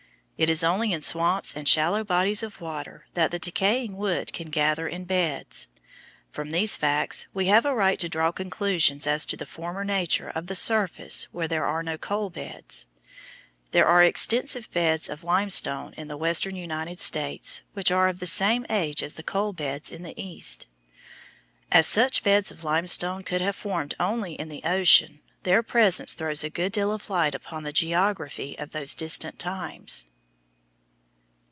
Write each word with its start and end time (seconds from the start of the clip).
It 0.43 0.49
is 0.49 0.63
only 0.63 0.91
in 0.91 1.01
swamps 1.01 1.55
and 1.55 1.69
shallow 1.69 2.03
bodies 2.03 2.41
of 2.41 2.61
water 2.61 3.05
that 3.13 3.29
the 3.29 3.37
decaying 3.37 3.95
wood 3.95 4.33
can 4.33 4.49
gather 4.49 4.87
in 4.87 5.05
beds. 5.05 5.67
From 6.31 6.49
these 6.49 6.75
facts 6.75 7.27
we 7.31 7.45
have 7.45 7.63
a 7.63 7.75
right 7.75 7.99
to 7.99 8.09
draw 8.09 8.31
conclusions 8.31 9.05
as 9.05 9.27
to 9.27 9.37
the 9.37 9.45
former 9.45 9.85
nature 9.85 10.29
of 10.29 10.47
the 10.47 10.55
surface 10.55 11.25
where 11.31 11.47
there 11.47 11.67
are 11.67 11.83
no 11.83 11.95
coal 11.95 12.31
beds. 12.31 12.87
There 13.69 13.85
are 13.85 14.01
extensive 14.01 14.71
beds 14.71 15.09
of 15.09 15.23
limestone 15.23 15.93
in 15.93 16.07
the 16.07 16.17
western 16.17 16.55
United 16.55 16.99
States 16.99 17.61
which 17.73 17.91
are 17.91 18.07
of 18.07 18.17
the 18.17 18.25
same 18.25 18.65
age 18.67 19.03
as 19.03 19.13
the 19.13 19.21
coal 19.21 19.53
beds 19.53 19.91
in 19.91 20.01
the 20.01 20.19
east. 20.19 20.65
As 21.71 21.85
such 21.85 22.23
beds 22.23 22.49
of 22.49 22.63
limestone 22.63 23.21
could 23.21 23.41
have 23.41 23.55
formed 23.55 23.93
only 23.99 24.33
in 24.33 24.49
the 24.49 24.63
ocean, 24.63 25.21
their 25.43 25.61
presence 25.61 26.15
throws 26.15 26.43
a 26.43 26.49
good 26.49 26.71
deal 26.71 26.91
of 26.91 27.11
light 27.11 27.35
upon 27.35 27.61
the 27.61 27.71
geography 27.71 28.57
of 28.57 28.71
those 28.71 28.95
distant 28.95 29.37
times. 29.37 30.07